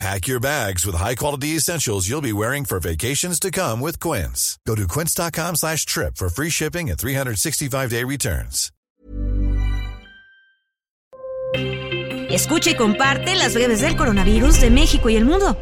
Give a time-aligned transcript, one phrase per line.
[0.00, 4.58] Pack your bags with high-quality essentials you'll be wearing for vacations to come with Quince.
[4.66, 8.70] Go to quince.com slash trip for free shipping and 365-day returns.
[12.30, 15.56] Escucha y comparte las breves del coronavirus de México y el mundo.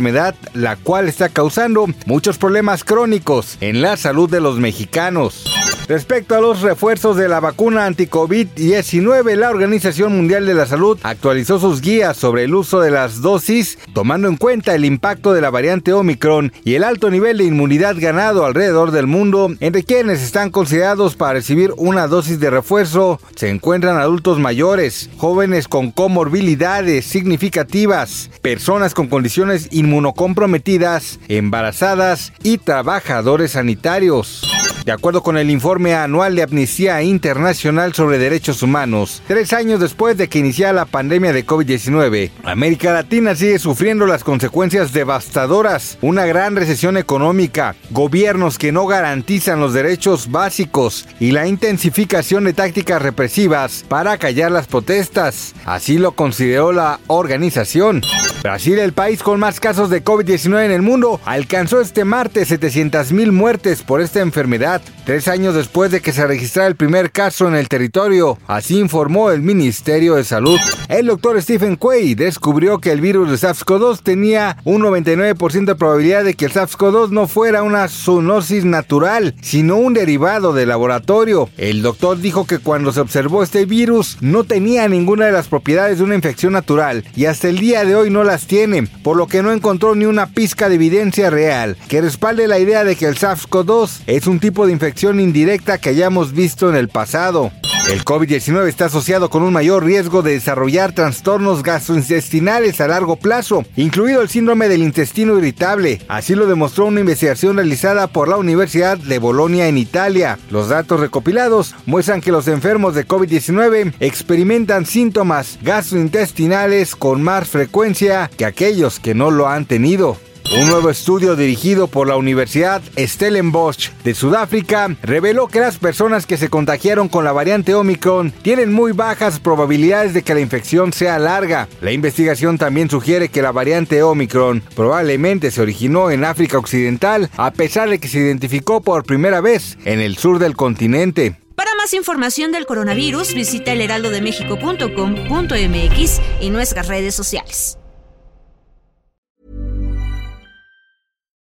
[0.52, 5.44] la cual está causando muchos problemas crónicos en la salud de los mexicanos.
[5.86, 11.58] Respecto a los refuerzos de la vacuna anti-COVID-19, la Organización Mundial de la Salud actualizó
[11.58, 15.50] sus guías sobre el uso de las dosis, tomando en cuenta el impacto de la
[15.50, 20.50] variante Omicron y el alto nivel de inmunidad ganado alrededor del mundo, entre quienes están
[20.50, 28.30] considerados para recibir una dosis de refuerzo se encuentran adultos mayores, jóvenes con comorbilidades significativas,
[28.40, 34.63] personas con condiciones inmunocomprometidas, embarazadas y trabajadores sanitarios.
[34.84, 40.18] De acuerdo con el informe anual de Amnistía Internacional sobre Derechos Humanos, tres años después
[40.18, 46.26] de que iniciara la pandemia de COVID-19, América Latina sigue sufriendo las consecuencias devastadoras, una
[46.26, 53.00] gran recesión económica, gobiernos que no garantizan los derechos básicos y la intensificación de tácticas
[53.00, 55.54] represivas para callar las protestas.
[55.64, 58.02] Así lo consideró la organización.
[58.44, 63.32] Brasil, el país con más casos de COVID-19 en el mundo, alcanzó este martes 700.000
[63.32, 64.73] muertes por esta enfermedad,
[65.04, 68.38] tres años después de que se registrara el primer caso en el territorio.
[68.46, 70.58] Así informó el Ministerio de Salud.
[70.88, 76.24] El doctor Stephen Quay descubrió que el virus de SARS-CoV-2 tenía un 99% de probabilidad
[76.24, 81.48] de que el SARS-CoV-2 no fuera una zoonosis natural, sino un derivado de laboratorio.
[81.56, 85.98] El doctor dijo que cuando se observó este virus no tenía ninguna de las propiedades
[85.98, 89.26] de una infección natural y hasta el día de hoy no las tiene, por lo
[89.26, 93.06] que no encontró ni una pizca de evidencia real que respalde la idea de que
[93.06, 97.50] el SARS-CoV-2 es un de infección indirecta que hayamos visto en el pasado.
[97.90, 103.62] El COVID-19 está asociado con un mayor riesgo de desarrollar trastornos gastrointestinales a largo plazo,
[103.76, 106.00] incluido el síndrome del intestino irritable.
[106.08, 110.38] Así lo demostró una investigación realizada por la Universidad de Bolonia en Italia.
[110.50, 118.30] Los datos recopilados muestran que los enfermos de COVID-19 experimentan síntomas gastrointestinales con más frecuencia
[118.34, 120.16] que aquellos que no lo han tenido.
[120.56, 126.36] Un nuevo estudio dirigido por la Universidad Stellenbosch de Sudáfrica reveló que las personas que
[126.36, 131.18] se contagiaron con la variante Omicron tienen muy bajas probabilidades de que la infección sea
[131.18, 131.66] larga.
[131.80, 137.50] La investigación también sugiere que la variante Omicron probablemente se originó en África Occidental a
[137.50, 141.36] pesar de que se identificó por primera vez en el sur del continente.
[141.56, 147.78] Para más información del coronavirus, visita elheraldodemexico.com.mx y nuestras redes sociales.